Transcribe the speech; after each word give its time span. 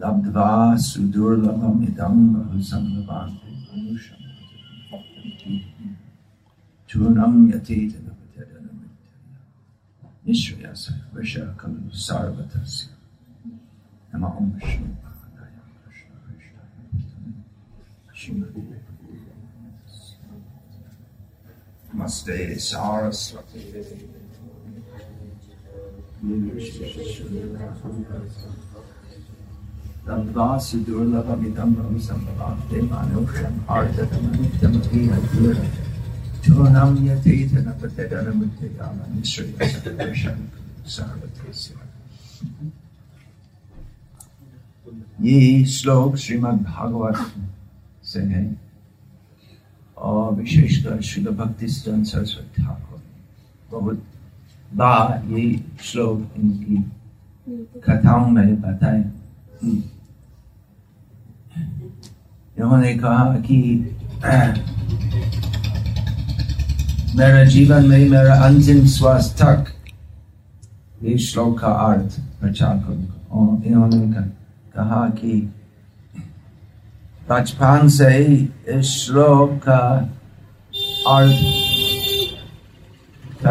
Labdva 0.00 0.78
sudurlabam 0.78 1.82
idam 1.88 2.34
bahusam 2.34 2.84
labante 2.96 3.46
manusham 3.70 4.18
Churnam 6.88 7.34
yateta 7.52 7.98
napatedanamittaya 8.06 9.38
Nishrayasa 10.26 10.92
visha 11.14 11.44
kalu 11.56 11.90
sarvatasya 12.06 12.90
Nama 14.12 14.28
Om 14.38 14.58
Shri 14.58 14.90
Bhagavaya 15.02 15.62
Krishna 15.86 16.16
Krishna 16.26 16.62
Shrimati 18.18 18.73
Namaste 22.03 22.59
Saraswati 22.59 23.59
Lambvasi 30.07 30.77
durlabhamidam 30.85 31.69
bhavisambhavate 31.77 32.77
manusham 32.89 33.55
ardhatamanityamahiyadura 33.67 35.63
Chonam 36.43 36.93
yateta 37.07 37.59
napatedanamityayama 37.67 39.03
nishriyasa 39.15 39.89
visha 39.97 40.33
sarvatasya 40.95 41.77
ये 45.21 45.65
श्लोक 45.75 46.15
श्रीमद् 46.23 46.63
भागवत 46.63 47.17
से 48.11 48.19
है 48.31 48.43
और 49.98 50.34
विशेषकर 50.34 51.00
श्रील 51.00 51.28
भक्ति 51.28 51.68
सरस्वती 51.68 52.62
ठाकुर। 52.62 53.02
बहुत 53.70 54.02
बार 54.74 55.24
ये 55.32 55.64
श्लोक 55.82 56.38
इनकी 56.38 56.92
कथाओं 57.80 58.28
में 58.28 58.60
बताए। 58.60 59.04
इन्होंने 62.58 62.94
कहा 62.94 63.36
कि, 63.36 63.90
मेरा 67.16 67.44
जीवन 67.44 67.88
में 67.88 68.08
मेरा 68.08 68.34
अंतिम 68.34 68.86
श्वास 68.86 69.36
तक। 69.42 69.64
ये 71.02 71.18
श्लोक 71.18 71.58
का 71.60 71.66
अर्थ 71.66 72.20
प्रचार 72.40 72.76
करूँगा 72.78 73.28
और 73.30 73.64
इन्होंने 73.64 74.12
कहा 74.74 75.08
कि 75.08 75.54
बचपन 77.28 77.88
से 77.88 78.08
ही 78.08 78.34
इस 78.68 78.86
श्लोक 78.96 79.52
का 79.62 79.78
अर्थ 81.08 81.62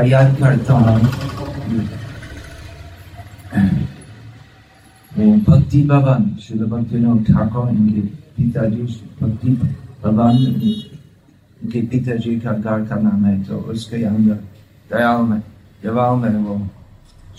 याद 0.05 0.35
करता 0.39 0.73
हूँ 0.75 0.99
भक्ति 5.43 5.81
भवन 5.83 6.29
श्री 6.41 6.59
भक्ति 6.59 6.99
ठाकुर 7.25 7.69
इनके 7.69 8.01
पिताजी 8.37 8.83
भक्ति 9.21 9.49
भवन 10.03 10.37
इनके 11.61 11.81
पिताजी 11.87 12.39
का 12.39 12.53
घर 12.53 12.85
का 12.87 12.95
नाम 13.01 13.25
है 13.25 13.43
तो 13.43 13.57
उसके 13.73 14.03
अंदर 14.03 14.35
दयाल 14.89 15.21
में 15.23 15.41
जवाब 15.83 16.17
में 16.17 16.35
वो 16.37 16.59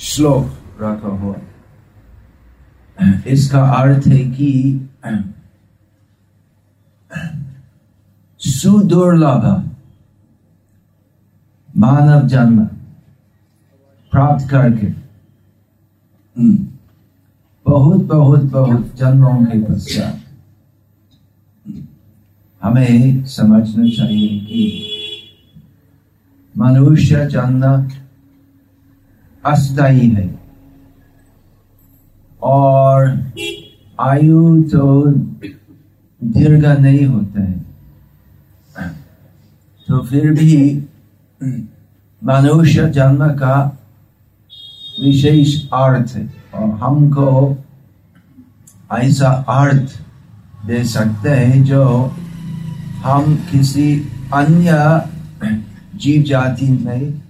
श्लोक 0.02 0.82
रखा 0.82 1.08
हुआ 1.16 1.36
इसका 3.28 3.62
अर्थ 3.72 4.06
है 4.06 4.24
कि 4.30 4.50
सुदुर्लभ 8.44 9.44
मानव 11.76 12.26
जन्म 12.28 12.64
प्राप्त 14.12 14.48
करके 14.50 14.86
बहुत 17.66 18.00
बहुत 18.02 18.42
बहुत 18.52 18.94
जन्मों 18.96 19.34
के 19.44 19.60
पश्चात 19.62 20.20
हमें 22.62 23.24
समझना 23.26 23.88
चाहिए 23.88 24.38
कि 24.40 24.62
मनुष्य 26.54 27.26
जन्म 27.30 27.64
अस्थायी 29.44 30.08
है 30.10 30.28
और 32.42 33.08
आयु 33.98 34.62
तो 34.70 35.06
दीर्घ 36.22 36.64
नहीं 36.66 37.04
होता 37.06 37.42
है 37.42 37.63
तो 39.94 40.00
फिर 40.02 40.30
भी, 40.30 40.54
मनुष्य 42.24 42.88
जन्म 42.90 43.28
का 43.34 43.78
विशेष 45.00 45.68
अर्थ 45.72 46.16
और 46.54 46.70
हमको 46.70 47.58
ऐसा 48.92 49.30
अर्थ 49.30 50.00
दे 50.66 50.84
सकते 50.84 51.30
हैं 51.30 51.64
जो 51.64 51.84
हम 53.04 53.36
किसी 53.50 53.86
अन्य 54.34 54.74
जीव 55.94 56.22
जाति 56.22 56.68
में 56.68 57.22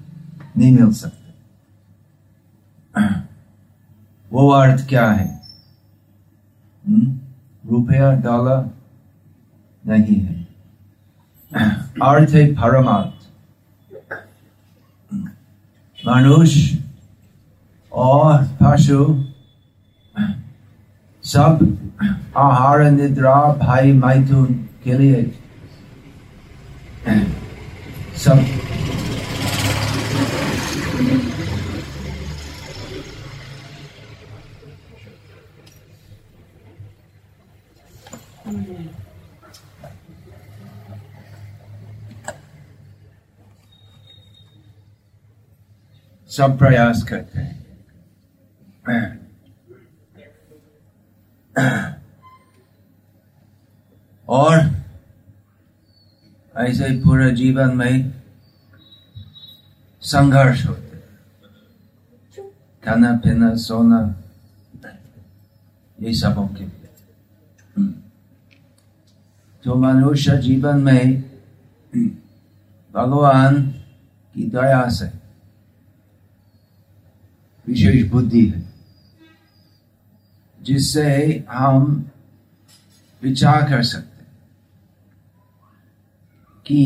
नहीं 0.58 0.72
मिल 0.72 0.92
सकते। 0.92 1.32
वो 4.32 4.48
अर्थ 4.50 4.88
क्या 4.88 5.10
है? 5.12 5.42
रुपया 7.64 8.12
डॉलर 8.12 8.70
नहीं 9.86 10.20
है। 10.20 11.83
Arte 12.00 12.54
paramount? 12.54 13.14
Manush 16.04 16.80
or 17.90 18.46
Pashu 18.60 19.32
Sab 21.22 21.60
Ahara 22.34 22.90
Nidra 22.90 23.58
Bhai 23.58 23.92
Maitun 23.92 24.66
Gilead 24.84 25.34
Sab 28.14 28.38
सब 46.36 46.58
प्रयास 46.58 47.02
करते 47.02 47.38
हैं। 47.38 47.64
और 54.28 54.70
ऐसे 56.56 56.88
ही 56.88 57.00
पूरे 57.00 57.30
जीवन 57.30 57.76
में 57.76 58.22
संघर्ष 60.02 60.66
होते 60.66 60.98
खाना 62.84 63.12
पीना, 63.16 63.54
सोना, 63.56 64.00
ये 66.02 66.14
सबों 66.14 66.48
के 66.48 66.64
लिए। 66.64 66.88
तो 69.64 69.74
मनुष्य 69.74 70.38
जीवन 70.38 70.82
में 70.82 71.22
भगवान 72.94 73.62
की 74.34 74.46
दया 74.46 74.88
से 74.88 75.23
विशेष 77.66 78.10
बुद्धि 78.10 78.44
है, 78.46 78.62
जिससे 80.60 81.44
हम 81.50 82.10
विचार 83.22 83.68
कर 83.70 83.82
सकते 83.82 84.24
कि 86.66 86.80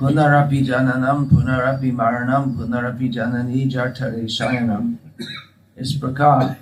पुनरपि 0.00 0.60
जननम 0.60 1.24
पुनरपि 1.24 1.90
मरणम 1.92 2.50
पुनरपि 2.56 3.08
जननी 3.08 3.64
जठरे 3.70 4.26
शयनम 4.28 4.94
इस 5.76 5.92
प्रकार 5.94 6.56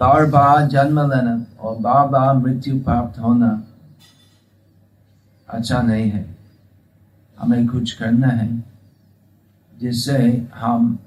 बार 0.00 0.26
बार 0.26 0.66
जन्म 0.66 1.00
लेना 1.12 1.34
और 1.60 1.76
बार 1.78 2.06
बार 2.08 2.34
मृत्यु 2.36 2.78
प्राप्त 2.78 3.18
होना 3.18 3.50
अच्छा 5.48 5.80
नहीं 5.82 6.10
है। 6.10 6.24
हमें 7.38 7.66
कुछ 7.66 7.92
करना 7.92 8.28
है। 8.28 8.48
जिससे 9.80 10.46
हम 10.54 10.98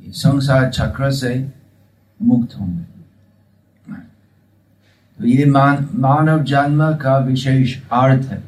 संसार 0.00 0.70
चक्र 0.70 1.10
से 1.10 1.52
मुक्त 2.22 2.54
होंगे। 2.60 2.82
तो 5.18 5.26
ये 5.26 5.44
मान, 5.44 5.88
मानव 5.94 6.42
जन्म 6.42 6.94
का 6.96 7.18
विशेष 7.18 7.76
अर्थ 7.92 8.22
है 8.26 8.42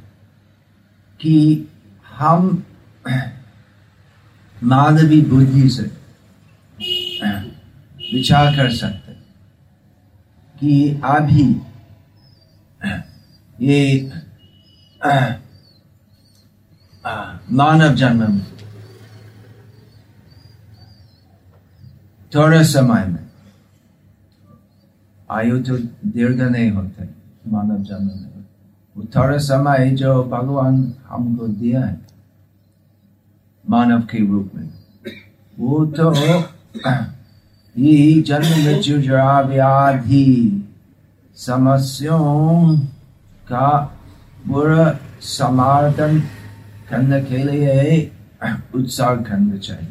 कि 1.20 1.69
हम 2.08 2.64
मानवी 4.64 5.20
बुद्धि 5.20 5.69
से 5.70 5.82
विचार 8.14 8.56
कर 8.56 8.70
सकते 8.70 9.12
कि 10.61 11.00
अभी 11.05 11.44
ये 13.61 14.12
मानव 17.50 17.94
जन्म 17.94 18.32
में 18.32 18.54
थोड़े 22.35 22.65
समय 22.65 23.07
में। 23.07 23.25
आयु 25.31 25.63
तो 25.63 25.77
दीर्घ 26.07 26.41
नहीं 26.41 26.71
होते 26.71 27.09
मानव 27.49 27.79
जन्म 27.79 28.07
में। 28.07 28.45
वो 28.97 29.05
थोड़ा 29.17 29.39
समय 29.39 29.91
जो 29.91 30.25
भगवान 30.25 30.95
हमको 31.09 31.49
दिया 31.49 31.85
है, 31.85 32.01
मानव 33.71 34.01
के 34.01 34.27
रूप 34.27 34.51
में। 34.55 34.71
वो 35.59 35.87
तो 35.87 36.15
ये 37.79 38.23
जन्म 38.23 38.65
मृत्यु 38.65 39.03
जरा 39.03 39.41
व्याधि 39.41 40.65
समस्याओं 41.37 42.79
का 43.49 43.99
बुरा 44.47 44.99
समार्दन 45.21 46.21
करने 46.91 47.21
के 47.23 47.39
लिए 47.39 48.13
उत्साह 48.75 49.15
करना 49.15 49.57
चाहिए। 49.57 49.91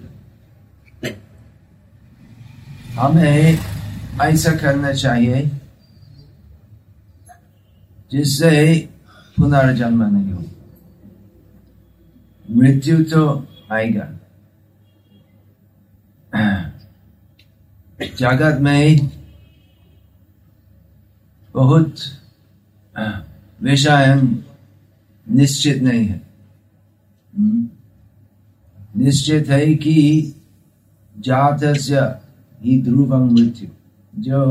हमें 3.00 3.60
ऐसा 4.22 4.52
करना 4.56 4.94
चाहिए 4.94 5.52
जिससे 8.12 8.90
पुनर्जन्म 9.38 10.04
नहीं 10.04 10.32
हो। 10.32 10.46
मृत्यु 12.52 13.04
तो 13.04 13.48
आएगा। 13.72 14.20
जगत 18.18 18.58
में 18.62 19.10
बहुत 21.54 21.96
विषय 23.62 24.22
निश्चित 25.30 25.84
नहीं 25.84 26.06
है। 26.06 26.22
हम्म। 27.38 27.70
निश्चित 29.04 29.48
है 29.48 29.76
कि 29.76 30.28
जात 31.20 31.64
ही 32.64 32.82
ध्रुवं 32.84 33.30
मृत्यु 33.32 33.68
जो 34.14 34.42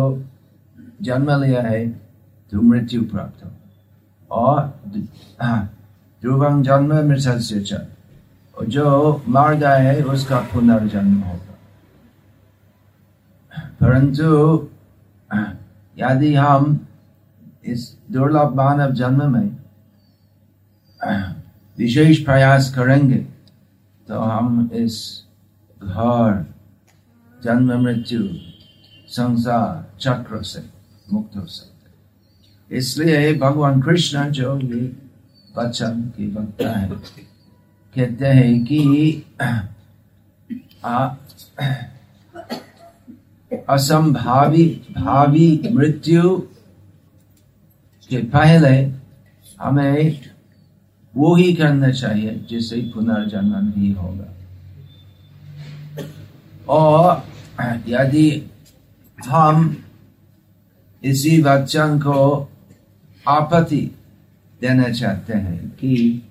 जन्म 1.02 1.30
लिया 1.42 1.62
है 1.62 1.86
तो 2.52 2.60
मृत्यु 2.62 3.02
प्राप्त 3.04 3.44
हो 3.44 3.50
और 4.30 4.60
ध्रुवं 6.22 6.62
जन्म 6.62 6.94
मृत 7.08 7.40
से 7.42 7.76
और 8.56 8.66
जो 8.66 9.22
मार 9.28 9.54
गया 9.54 9.74
है 9.76 10.02
उसका 10.04 10.40
पुनर्जन्म 10.52 11.20
होगा 11.20 11.52
परंतु 13.80 14.28
यदि 15.96 16.34
हम 16.34 16.78
इस 17.64 17.96
दुर्लभ 18.10 18.54
मानव 18.56 18.92
जन्म 18.94 19.32
में 19.32 19.50
विशेष 21.78 22.24
प्रयास 22.24 22.74
करेंगे 22.74 23.18
तो 24.06 24.18
हम 24.20 24.70
इस 24.74 24.98
घर 25.82 26.44
जन्म 27.44 27.72
मृत्यु 27.82 28.22
संसार, 29.08 29.98
चक्र 30.00 30.42
से 30.42 30.62
मुक्त 31.12 31.36
हो 31.36 31.46
सकते 31.46 32.76
इसलिए 32.76 33.34
भगवान 33.38 33.80
कृष्ण, 33.82 34.30
जो 34.30 34.58
ये 34.58 34.80
वचन 35.56 36.00
की 36.16 36.26
वक्ता 36.34 36.70
है, 36.70 36.88
कहते 37.94 38.26
हैं 38.26 38.64
कि 38.64 38.80
असंभावी, 43.68 44.64
भावी 44.94 45.68
मृत्यु 45.72 46.38
के 48.10 48.22
पहले 48.30 48.76
हमें 49.60 50.20
वो 51.14 51.34
ही 51.36 51.52
करना 51.54 51.90
चाहिए 51.90 52.34
जिससे 52.50 52.80
पुनर्जन्म 52.94 53.56
नहीं 53.58 53.92
होगा। 53.94 54.28
और 56.68 57.31
यदि 57.88 58.50
हम 59.26 59.84
इसी 61.04 61.42
वचन 61.42 61.98
को 61.98 62.50
आपत्ति 63.28 63.90
देना 64.60 64.88
चाहते 64.88 65.34
हैं 65.34 65.68
कि 65.68 66.22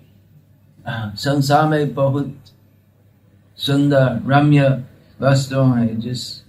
संसार 0.89 1.67
में 1.67 1.93
बहुत 1.93 2.35
सुंदर 3.57 4.21
रम्य 4.27 4.83
वस्तु 5.21 5.61
है 5.61 5.95
जिस 5.95 6.43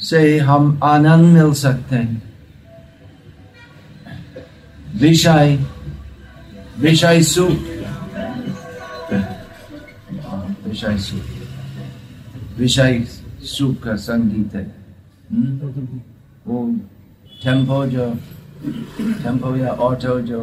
से 0.00 0.38
हम 0.38 0.80
आनंद 0.84 1.38
मिल 1.38 1.52
सकते 1.54 1.96
हैं। 1.96 2.22
विषय 4.96 5.66
विषय 6.78 7.22
सुख। 7.22 7.50
विषय 10.66 10.98
सुख। 10.98 11.24
विषय 12.58 13.25
सुख 13.46 13.82
का 13.82 13.96
संगीत 13.96 14.54
है 14.54 14.64
हम्म? 15.32 16.00
वो 16.46 16.66
टेंपो 17.42 17.84
जो, 17.86 18.10
टेंपो 19.22 19.56
या 19.56 19.72
ऑटो 19.72 20.20
जो 20.20 20.42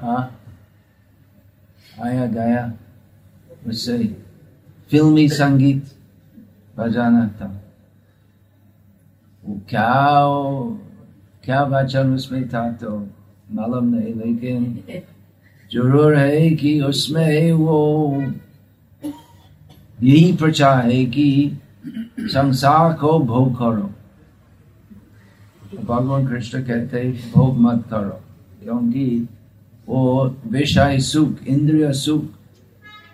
हाँ 0.00 0.38
आया 2.00 2.26
गया, 2.26 2.72
उससे 3.66 3.98
फिल्मी 4.90 5.28
संगीत 5.28 5.90
बजाना 6.76 7.26
था 7.40 7.46
वो 9.42 9.60
क्या 9.68 9.90
क्या 11.44 11.62
वचन 11.64 12.14
उसमें 12.14 12.48
था 12.48 12.70
तो 12.72 12.90
मालूम 13.52 13.94
नहीं, 13.94 14.14
लेकिन 14.14 15.00
ज़रूर 15.70 16.14
है 16.16 16.50
कि 16.50 16.80
उसमें 16.80 17.52
वो 17.52 17.80
यही 20.02 20.32
प्रचार 20.32 20.90
है 20.90 21.04
कि 21.06 21.58
संसार 22.28 22.92
को 22.92 23.18
भोग 23.18 23.54
करो। 23.58 23.90
भगवान 25.84 26.26
कृष्ण 26.26 26.62
कहते 26.62 27.02
भोग 27.34 27.58
मत 27.58 27.84
करो, 27.90 28.20
क्योंकि 28.62 29.28
वो 29.88 30.36
विषय 30.46 30.98
सुख, 31.00 31.42
इंद्रिय 31.42 31.92
सुख, 31.92 32.24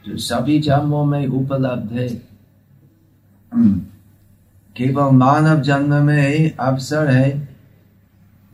जो 0.07 0.17
सभी 0.17 0.59
जन्मों 0.61 1.05
में 1.05 1.27
उपलब्ध 1.27 1.93
है। 1.93 2.09
केवल 4.77 5.13
मानव 5.13 5.61
जन्म 5.61 5.95
में 5.95 6.57
अवसर 6.57 7.11
है, 7.11 7.49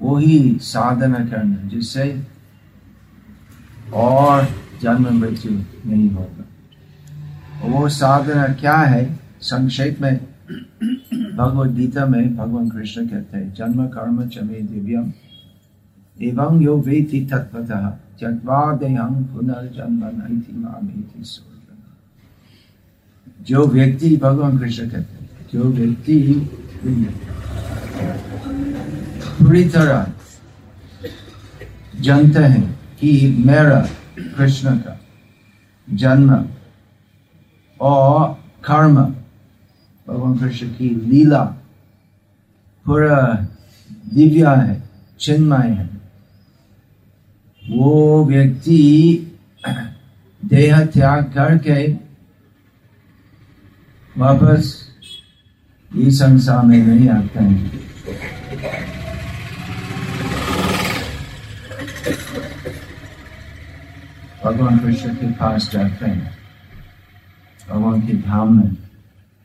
वही 0.03 0.59
साधना 0.59 1.19
करना, 1.19 1.69
जिससे 1.69 2.23
और 3.95 4.49
जन्म 4.83 5.19
मृत्यु 5.19 5.53
नहीं 5.87 6.11
होगा। 6.11 6.45
वो 7.65 7.89
साधना 7.89 8.47
क्या 8.47 8.77
है? 8.77 9.21
संक्षेप 9.41 10.01
में 10.01 10.34
भगवत 10.45 11.71
गीता 11.71 12.07
में 12.07 12.37
भगवान 12.37 12.69
कृष्ण 12.71 13.07
कहते 13.09 13.37
हैं, 13.37 13.55
जन्म 13.55 13.87
कर्म 13.89 14.27
चमे 14.29 14.61
दिव्यम। 14.63 15.13
एवं 16.17 16.61
यो 16.63 16.77
वेति 16.79 17.21
तत्वतः 17.33 17.89
त्यक्वा 18.19 18.61
पुनर्जन्म 18.73 20.05
नहीं 20.15 20.41
थी 20.41 20.57
मामेति 20.57 21.25
जो 23.41 23.67
व्यक्ति, 23.67 24.17
भगवान 24.17 24.59
कृष्ण 24.59 24.89
कहते 24.91 25.15
हैं, 25.15 25.29
जो 25.53 25.65
व्यक्ति 25.65 26.19
पूरी 29.39 29.65
तरह 29.69 30.13
जानते 32.01 32.41
हैं 32.41 32.67
कि 33.01 33.11
मेरा 33.47 33.81
कृष्ण 34.37 34.77
का 34.77 34.99
जन्म 35.89 36.31
और 37.81 38.33
कर्म 38.65 38.97
भगवान 40.07 40.37
कृष्ण 40.39 40.69
की 40.69 40.89
लीला 41.11 41.43
पूरा 42.87 43.21
दिव्या 44.15 44.53
है, 44.53 44.83
चिन्मय 45.21 45.69
है। 45.69 45.89
वो 47.63 48.25
व्यक्ति 48.25 48.81
देह 50.43 50.85
त्याग 50.87 51.33
करके 51.35 51.87
वापस 54.17 54.75
ये 55.91 56.11
संसार 56.11 56.65
में 56.67 56.79
नहीं 56.79 57.09
आते 57.09 57.41
हैं। 57.41 57.71
भगवान 64.45 64.79
कृष्ण 64.79 65.15
के 65.15 65.33
पास 65.33 65.71
जाते 65.73 66.07
हैं, 66.07 66.37
भगवान 67.69 68.01
के 68.07 68.13
धाम 68.23 68.57
में 68.57 68.84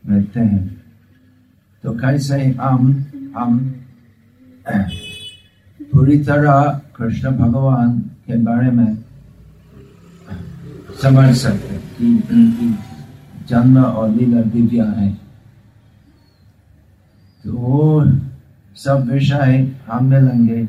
रहते 0.04 0.40
हैं। 0.40 0.82
तो 1.84 1.92
कैसे 1.92 2.42
हम 2.60 2.92
हम 3.36 3.58
पूरी 5.80 6.18
तरह 6.24 6.80
कृष्ण 6.96 7.30
भगवान 7.30 7.98
के 8.26 8.36
बारे 8.36 8.70
में 8.70 8.96
समझ 11.02 11.36
सकते 11.36 11.76
कि 11.96 12.12
उनकी 12.32 12.68
जन्म 13.48 13.82
और 13.84 14.10
लीला 14.10 14.42
दिव्या 14.50 14.84
है। 14.84 15.12
तो 17.44 17.52
वो 17.52 18.04
सब 18.76 19.08
विषय 19.10 19.72
हम 19.86 20.04
मिलेंगे 20.04 20.64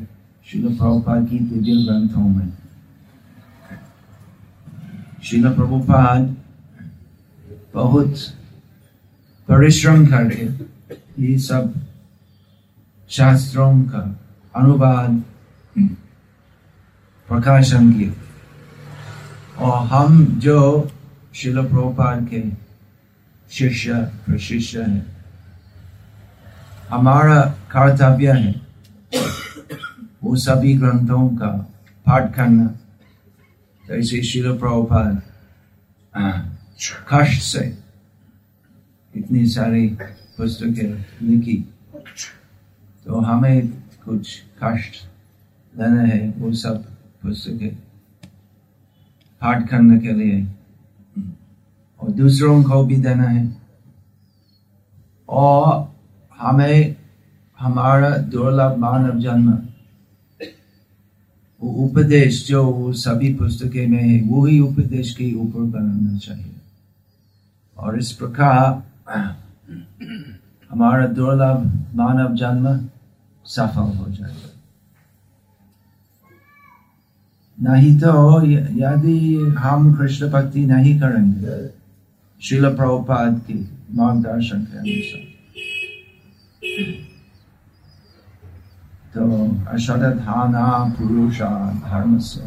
शुद्ध 0.46 0.76
प्रभुपा 0.78 1.20
की 1.24 1.38
दिव्य 1.38 1.84
ग्रंथों 1.84 2.28
में। 2.28 2.52
शिल 5.22 5.48
प्रभुपाद 5.50 6.36
बहुत 7.74 8.16
परिश्रम 9.52 10.06
करे 10.06 10.58
ये 11.18 11.38
सब 11.38 11.74
शास्त्रों 13.08 13.82
का 13.82 14.20
अनुवाद, 14.56 15.22
प्रकाशन 17.28 17.92
किया। 17.92 18.12
और 19.58 19.86
हम 19.86 20.24
जो 20.40 20.90
शिल 21.34 21.60
प्रभुपाद 21.60 22.28
के 22.30 22.42
शिष्य, 23.50 23.94
प्रशिष्य 24.26 24.82
है, 24.82 25.06
हमारा 26.90 27.40
कर्तव्य 27.72 28.32
है 28.32 28.54
वो 30.24 30.36
सभी 30.36 30.74
ग्रंथों 30.78 31.28
का 31.28 31.52
पाठ 32.06 32.34
करना। 32.34 32.66
जैसे 33.84 34.22
शिल 34.22 34.52
प्रभुपाद 34.52 35.22
कष्ट 37.08 37.42
से 37.42 37.81
इतनी 39.16 39.46
सारी 39.46 39.88
पुस्तकें 40.38 41.04
लिखी 41.22 41.68
तो 43.06 43.20
हमें 43.20 43.68
कुछ 44.04 44.42
कष्ट 44.64 44.92
लेना 45.78 46.02
है, 46.02 46.30
वो 46.30 46.52
सब 46.52 46.84
पुस्तकें 47.22 47.76
पाठ 49.40 49.68
करने 49.68 49.98
के 49.98 50.12
लिए। 50.12 50.46
और 52.00 52.10
दूसरों 52.10 52.64
को 52.64 52.84
भी 52.84 52.96
देना 52.96 53.24
है। 53.24 53.56
और 55.28 55.96
हमें 56.38 56.96
हमारा 57.58 58.16
दुर्लभ 58.16 58.76
मानव 58.76 59.20
जन्म, 59.20 59.58
वो 61.62 61.70
उपदेश 61.70 62.48
जो 62.48 62.66
वो 62.66 62.92
सभी 62.92 63.34
पुस्तकें 63.34 63.88
में 63.88 64.02
है, 64.02 64.22
वो 64.22 64.46
ही 64.46 64.60
उपदेश 64.60 65.14
के 65.16 65.34
ऊपर 65.34 65.60
बनाना 65.60 66.18
चाहिए। 66.18 66.56
और 67.76 67.98
इस 67.98 68.12
प्रकार 68.12 68.91
हमारा 70.70 71.06
दुर्लभ 71.06 71.60
मानव 71.94 72.34
जन्म 72.36 72.66
सफल 73.46 73.96
हो 73.96 74.06
जाएगा 74.10 74.50
नहीं 77.58 77.98
तो 78.00 78.12
यदि 78.42 79.18
हम 79.58 79.94
कृष्ण 79.96 80.30
भक्ति 80.30 80.64
नहीं 80.66 80.98
करेंगे 81.00 81.58
शिल 82.42 82.64
प्रभुपाद 82.76 83.38
की 83.46 83.58
मार्गदर्शन 83.94 84.64
के 84.64 84.78
अनुसार। 84.78 85.22
तो 89.14 89.22
अश्वत्थाना 89.70 90.66
पुरुषा 90.98 91.50
धर्म 91.84 92.18
से 92.18 92.40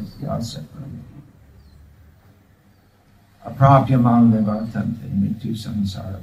अप्राप्य 3.46 3.98
मान 3.98 4.32
वर्तन 4.46 4.94
थे, 4.94 5.14
मृत्यु 5.14 5.56
संसार 5.56 6.14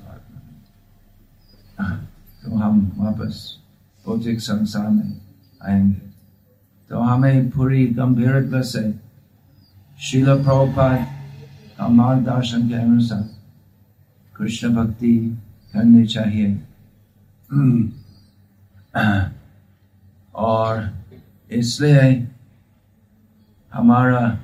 तो 1.83 2.57
हम 2.57 2.93
वापस 2.97 3.59
भौतिक 4.07 4.41
संसार 4.41 4.89
में 4.89 5.21
आएँगे। 5.63 6.13
तो 6.91 6.99
हमें 6.99 7.51
पूरी 7.51 7.87
गंभीरता 7.87 8.63
से 8.63 8.95
शिल 10.01 10.25
प्रभुपाद 10.25 11.07
का 11.79 11.89
मार्गदर्शन 11.89 12.69
के 12.69 12.75
अनुसार 12.75 13.29
कृष्ण 14.37 14.75
भक्ति 14.75 15.39
करनी 15.73 16.07
चाहिए। 16.07 16.61
और 20.35 20.91
इसलिए 21.51 22.29
हमारा 23.73 24.39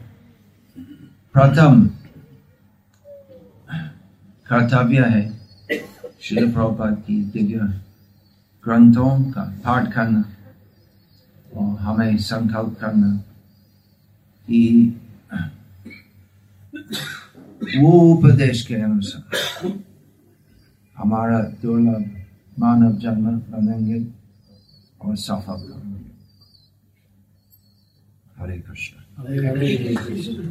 प्रथम 1.33 1.91
कर्तव्य 4.47 5.05
है 5.05 5.38
शिल 6.29 6.53
प्रभुपाद 6.53 6.95
की 7.07 7.15
दिव्य 7.35 7.67
ग्रंथों 8.65 9.11
का 9.33 9.43
पाठ 9.65 9.93
करना 9.93 10.23
और 11.57 11.79
हमें 11.81 12.17
संकल्प 12.19 12.77
करना 12.81 13.13
कि 14.49 14.61
वो 17.79 17.93
उपदेश 18.13 18.67
के 18.67 18.75
अनुसार 18.75 19.73
हमारा 20.97 21.39
दुर्लभ 21.63 22.05
मानव 22.59 22.93
जन्म 22.99 23.39
बनेंगे 23.49 24.05
और 25.01 25.17
सफल 25.17 25.65
करेंगे 25.69 26.11
हरे 28.39 28.59
कृष्ण। 28.59 28.93
हरे 29.23 29.95
कृष्ण 29.97 30.51